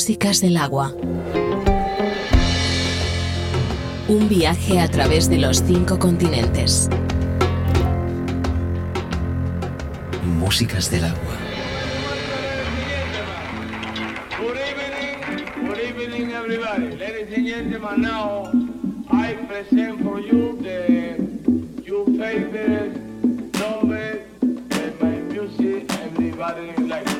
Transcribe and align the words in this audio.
Músicas 0.00 0.40
del 0.40 0.56
agua. 0.56 0.94
Un 4.08 4.28
viaje 4.30 4.80
a 4.80 4.88
través 4.88 5.28
de 5.28 5.36
los 5.36 5.62
cinco 5.62 5.98
continentes. 5.98 6.88
Músicas 10.38 10.90
del 10.90 11.04
agua. 11.04 11.36
Good 14.38 14.56
evening, 14.56 15.68
good 15.68 15.78
evening 15.78 16.32
everybody. 16.32 16.96
Ladies 16.96 17.36
and 17.36 17.46
gentlemen, 17.46 18.00
now 18.00 18.50
I 19.10 19.34
present 19.46 20.02
for 20.02 20.18
you 20.18 20.56
the 20.62 21.84
your 21.84 22.06
favorite 22.06 22.96
number 23.58 24.24
and 24.70 24.98
my 24.98 25.18
music 25.30 25.92
everybody 25.92 26.72
like. 26.88 27.19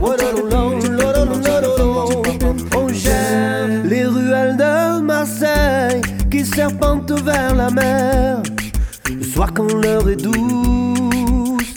lloro. 0.00 0.16
Les 3.84 4.04
ruelles 4.04 4.56
de 4.56 5.00
Marseille 5.00 6.00
qui 6.30 6.44
serpentent 6.44 7.12
vers 7.22 7.54
la 7.54 7.70
mer, 7.70 8.42
le 9.08 9.22
soir 9.24 9.52
quand 9.54 9.72
l'heure 9.82 10.08
est 10.08 10.16
douce. 10.16 11.74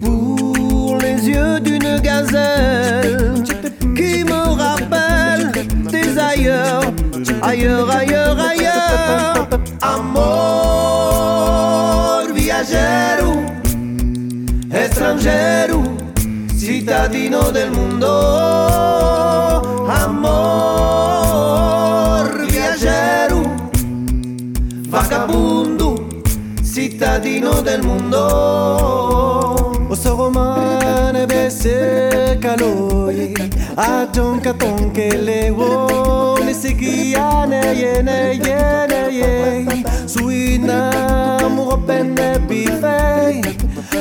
Pour 0.00 0.98
les 0.98 1.28
yeux 1.28 1.60
d'une 1.60 2.00
gazelle 2.00 3.34
qui 3.96 4.24
me 4.24 4.54
rappelle 4.56 5.52
des 5.90 6.18
ailleurs, 6.18 6.82
ailleurs, 7.42 7.90
ailleurs, 7.90 8.38
ailleurs. 8.38 9.48
Amor 9.82 11.18
viajero, 12.34 13.34
extranjero, 14.70 15.82
cittadino 16.78 17.50
del 17.50 17.72
mundo. 17.72 18.06
Amor 19.88 20.36
viajero, 22.46 23.42
vagabundo, 24.88 26.06
cittadino 26.62 27.62
del 27.62 27.82
mundo. 27.82 29.74
Oso 29.88 30.14
romane 30.14 31.26
bese 31.26 32.38
caloi, 32.40 33.34
atonka 33.74 34.54
tonke 34.54 35.18
lewo, 35.18 36.38
nisigiane 36.44 37.74
yene 37.74 38.38
yene 38.38 39.10
ye, 39.10 39.66
suina 40.06 40.92
muropene 41.50 42.38
bifei. 42.46 43.47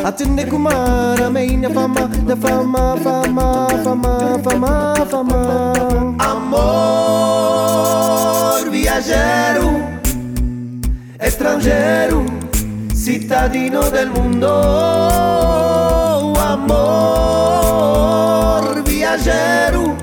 Atende 0.08 0.46
kumara 0.46 1.30
meina 1.30 1.70
fama, 1.70 2.08
da 2.28 2.36
fama, 2.38 2.96
fama, 3.04 3.68
fama, 3.84 4.40
fama, 4.42 4.96
fama. 5.12 5.74
Amor 6.20 7.58
viajero 8.72 9.70
extranjero, 11.20 12.24
cittadino 12.96 13.90
del 13.90 14.10
mundo, 14.12 14.48
amor, 16.54 17.84
viajero, 18.86 19.94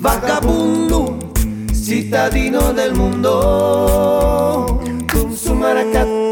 vagabundo, 0.00 1.16
cittadino 1.72 2.74
del 2.74 2.92
mundo, 2.94 4.80
con 5.10 5.34
su 5.34 5.54
maracat, 5.54 6.25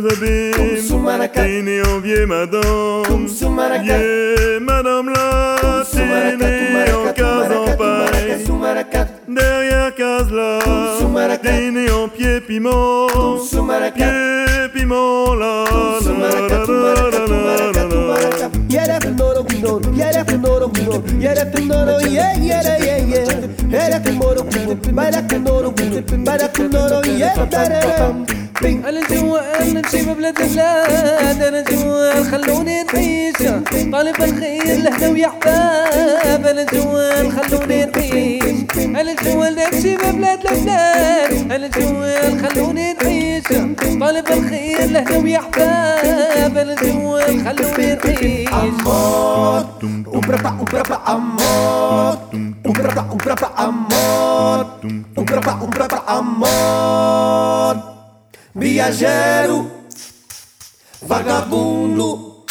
Zabim 0.00 1.28
Tini 1.32 1.80
envié 1.82 2.26
madame. 2.26 3.26
Yeah 3.84 4.60
madame 4.60 5.10
là 5.10 5.56
en 6.94 7.12
case 7.12 7.52
en 7.52 7.76
paille. 7.76 8.44
Derrière 9.28 9.94
case 9.94 10.30
là 10.30 10.58
en 11.92 12.08
pied 12.08 12.40
piment. 12.40 13.06
Pied 13.94 14.68
piment 14.74 15.34
là 15.34 15.64
La 18.70 18.86
la 18.86 19.35
النور 19.66 19.98
يا 19.98 20.10
ريت 20.10 20.30
النور 20.32 20.62
وجوده 20.64 21.02
يا 21.20 21.32
ريت 21.32 21.58
النور 21.58 21.88
يا 21.88 22.26
يا 22.50 22.60
يا 22.62 22.96
يا 23.12 23.24
يا 23.72 23.88
ريت 23.88 24.06
النور 24.06 24.38
وجوده 24.38 24.92
ملك 24.92 25.32
النور 25.34 25.66
وجوده 25.66 26.16
ملك 26.16 26.60
النور 26.60 27.06
يا 27.06 27.44
درام 27.44 28.26
أنا 28.64 29.00
جوا 29.10 29.62
أنا 29.62 29.82
جوا 29.92 30.12
بلاد 30.14 30.34
بلاد 30.52 31.42
أنا 31.42 31.60
جوا 31.70 32.22
خلوني 32.30 32.82
نعيش 32.82 33.36
طالب 33.92 34.16
الخير 34.22 34.76
لهنا 34.84 35.08
ويا 35.08 35.28
حباب 35.28 36.46
أنا 36.46 36.64
جوا 36.72 37.30
خلوني 37.30 37.84
نعيش 37.86 38.42
أنا 38.78 39.12
جوا 39.24 39.48
نمشي 39.50 39.96
بلاد 39.96 40.42
بلاد 40.42 41.52
أنا 41.52 41.66
جوا 41.68 42.48
خلوني 42.48 42.92
نعيش 43.02 43.44
طالب 44.00 44.26
الخير 44.30 44.84
لهنا 44.90 45.16
ويا 45.18 45.38
حباب 45.38 46.56
أنا 46.58 46.74
جوا 46.74 47.20
خلوني 47.44 47.94
نعيش 48.04 48.46
Amor, 49.56 49.80
umbrapa, 50.12 50.50
umbrapa, 50.60 51.00
amor, 51.06 52.18
umbrapa, 52.62 53.02
umbrapa, 53.10 53.48
amor, 53.56 54.66
umbrapa, 55.16 55.52
umbrapa, 55.64 56.04
amor. 56.06 57.74
Viajero, 58.52 59.64
vagabundo, 61.00 62.44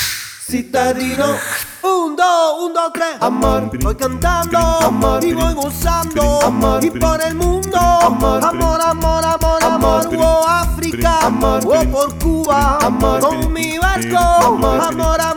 citadino. 0.49 1.37
Un, 1.83 2.15
dos, 2.15 2.63
un, 2.63 2.73
dos, 2.73 2.91
tres. 2.91 3.21
Amor, 3.21 3.69
voy 3.79 3.95
cantando, 3.95 4.57
amor, 4.57 5.23
y 5.23 5.33
voy 5.33 5.53
gozando, 5.53 6.41
amor, 6.41 6.83
y 6.83 6.89
por 6.89 7.21
el 7.21 7.35
mundo, 7.35 7.77
amor, 7.77 8.43
amor, 8.43 8.81
amor, 8.81 9.23
amor, 9.23 9.63
amor, 9.63 10.09
oh 10.17 10.47
África, 10.47 11.19
amor, 11.27 11.61
oh 11.65 11.91
por 11.91 12.17
Cuba, 12.17 12.79
amor, 12.81 13.19
con 13.19 13.53
mi 13.53 13.77
barco, 13.77 14.17
amor, 14.17 14.81
amor, 14.81 15.21
amor, 15.21 15.34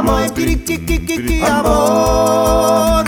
amor, 0.00 0.24
amor, 0.24 0.34
kiri, 0.34 0.54
kiri, 0.64 0.86
kiri, 0.86 0.98
kiri, 1.06 1.36
amor, 1.44 3.04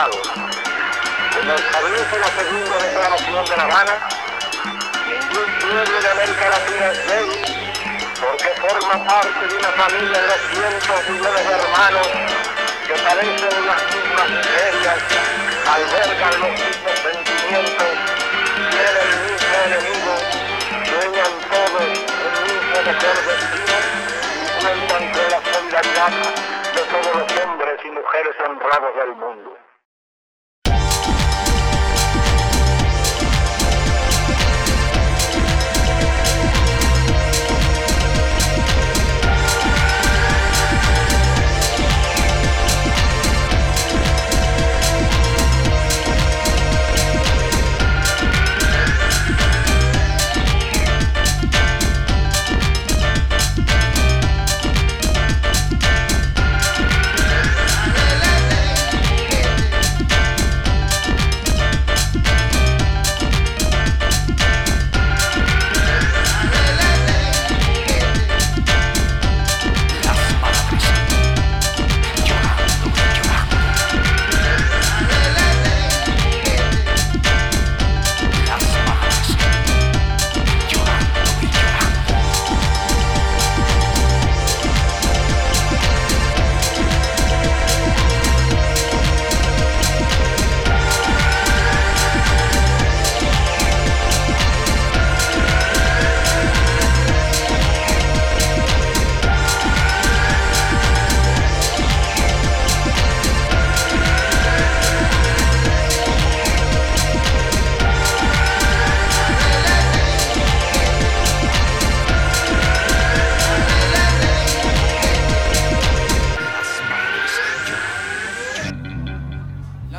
pueblos 0.00 0.26
aislados. 0.26 0.28
Como 1.34 1.54
establece 1.54 2.18
la 2.18 2.26
segunda 2.28 2.76
declaración 2.78 3.44
de 3.44 3.56
La 3.56 3.62
Habana, 3.64 4.08
ningún 5.06 5.58
pueblo 5.60 6.00
de 6.00 6.10
América 6.10 6.48
Latina 6.48 6.86
es 6.90 7.06
débil 7.06 7.60
porque 8.20 8.48
forma 8.60 9.04
parte 9.06 9.46
de 9.46 9.56
una 9.56 9.68
familia 9.68 10.20
de 10.20 10.36
cientos 10.52 11.00
y 11.08 11.12
miles 11.12 11.48
de 11.48 11.54
hermanos 11.54 12.08
que 12.86 12.94
padecen 12.94 13.66
las 13.66 13.82
mismas 13.94 14.30
miserias, 14.30 14.98
albergan 15.66 16.40
los 16.40 16.50
mismos 16.50 16.96
sentimientos, 17.00 17.92
tienen 18.70 18.96
el 19.00 19.20
mismo 19.30 19.56
enemigo, 19.66 20.12
sueñan 20.84 21.32
todos 21.48 21.80
el 21.80 22.34
mismo 22.44 22.76
mejor 22.84 23.16
destino 23.24 23.76
y 24.40 24.60
cuentan 24.60 25.12
con 25.12 25.30
la 25.30 25.40
solidaridad 25.52 26.12
de 26.74 26.82
todos 26.82 27.16
los 27.16 27.44
hombres 27.44 27.80
y 27.84 27.90
mujeres 27.90 28.36
honrados 28.44 28.96
del 28.96 29.14
mundo. 29.16 29.69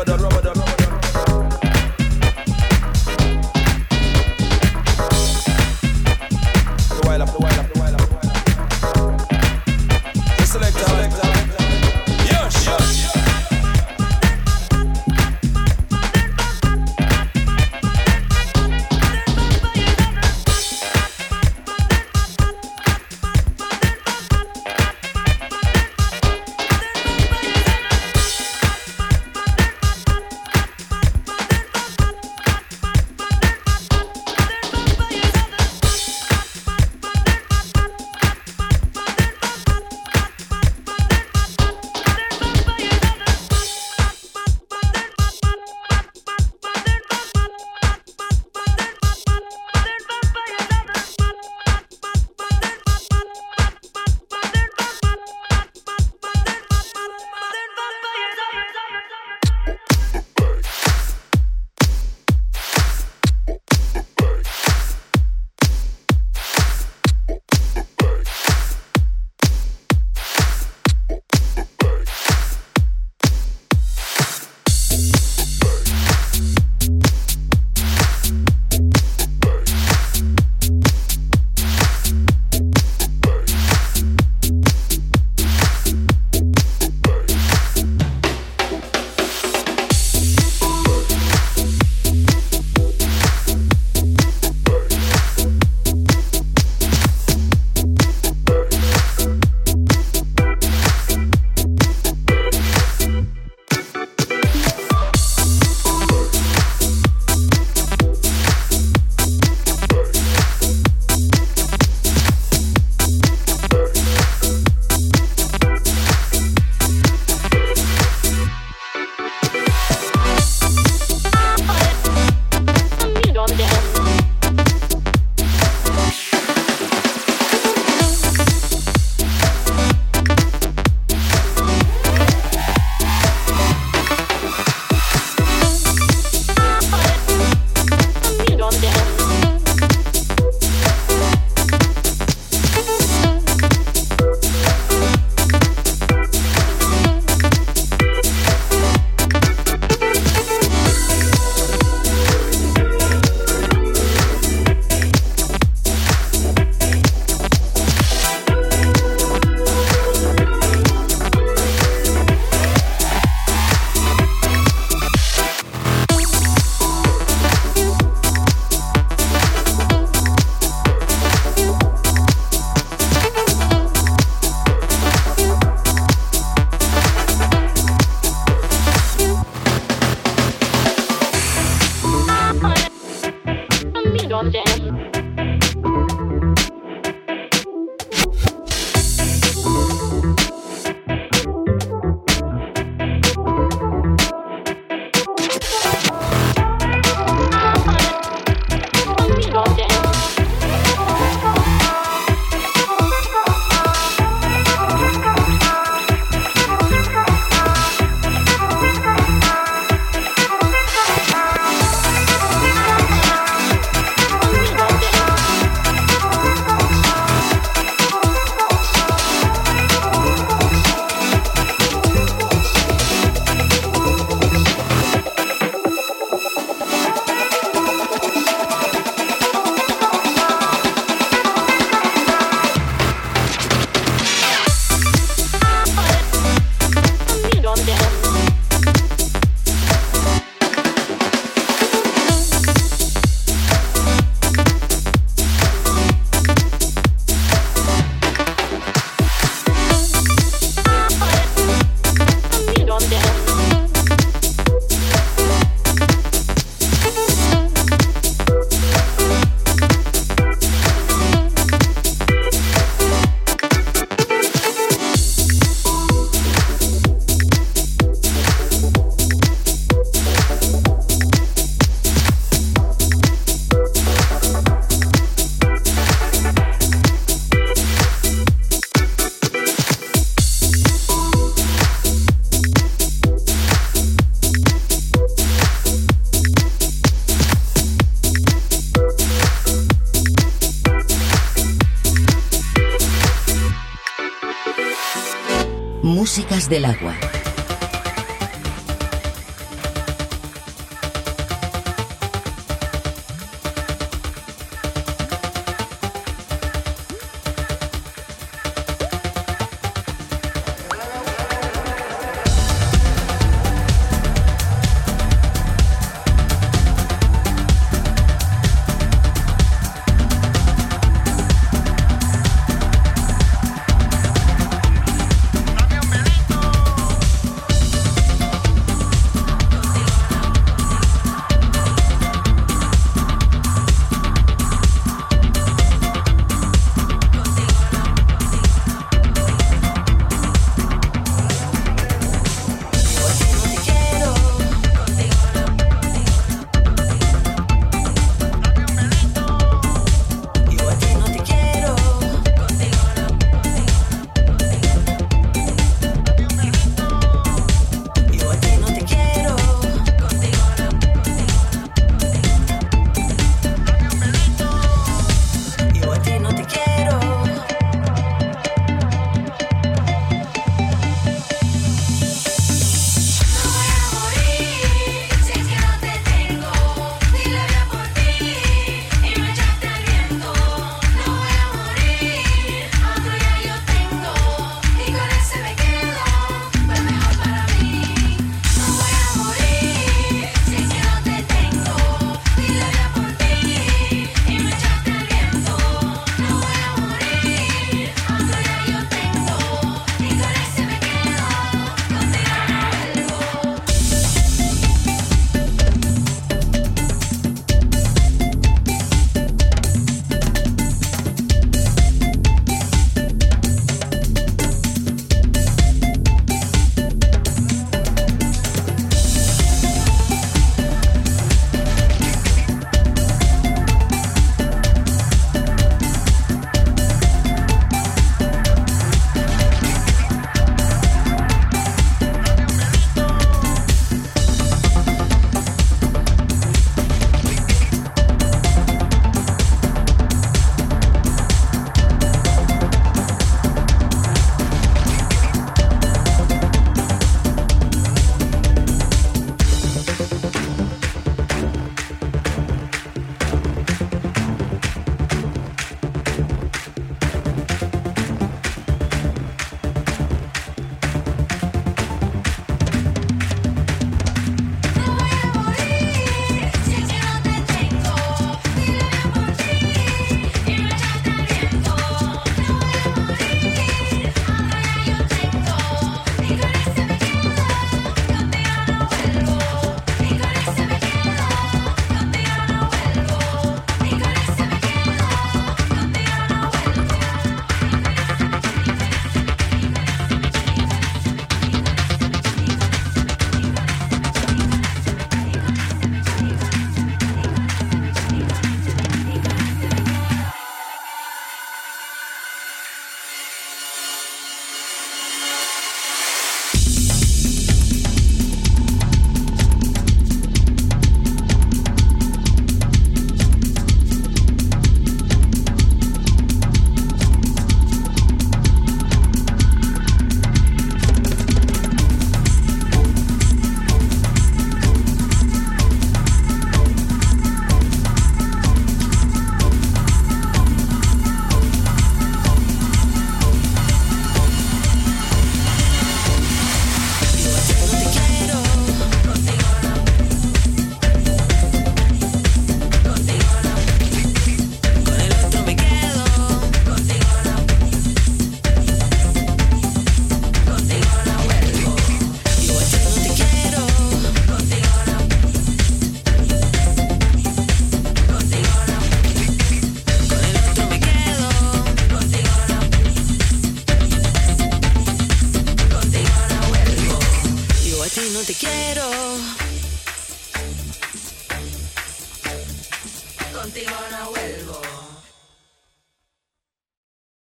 rubber, 0.00 0.16
the 0.16 0.24
rubber. 0.24 0.39